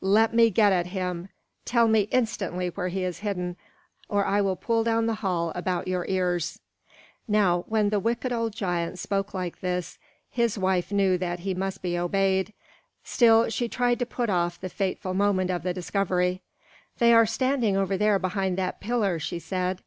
Let 0.00 0.34
me 0.34 0.50
get 0.50 0.72
at 0.72 0.86
him! 0.88 1.28
Tell 1.64 1.86
me 1.86 2.08
instantly 2.10 2.70
where 2.70 2.88
he 2.88 3.04
is 3.04 3.20
hidden, 3.20 3.54
or 4.08 4.24
I 4.26 4.40
will 4.40 4.56
pull 4.56 4.82
down 4.82 5.06
the 5.06 5.14
hall 5.22 5.52
about 5.54 5.86
your 5.86 6.04
ears!" 6.08 6.58
Now 7.28 7.64
when 7.68 7.90
the 7.90 8.00
wicked 8.00 8.32
old 8.32 8.52
giant 8.52 8.98
spoke 8.98 9.32
like 9.32 9.60
this, 9.60 9.96
his 10.28 10.58
wife 10.58 10.90
knew 10.90 11.16
that 11.18 11.38
he 11.38 11.54
must 11.54 11.82
be 11.82 11.96
obeyed. 11.96 12.52
Still 13.04 13.48
she 13.48 13.68
tried 13.68 14.00
to 14.00 14.06
put 14.06 14.28
off 14.28 14.60
the 14.60 14.68
fateful 14.68 15.14
moment 15.14 15.52
of 15.52 15.62
the 15.62 15.72
discovery. 15.72 16.42
"They 16.98 17.12
are 17.12 17.24
standing 17.24 17.76
over 17.76 17.96
there 17.96 18.18
behind 18.18 18.58
that 18.58 18.80
pillar," 18.80 19.20
she 19.20 19.38
said. 19.38 19.82